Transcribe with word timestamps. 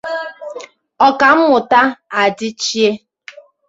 Ọkammụta 1.07 1.79
Adịchie 2.21 2.89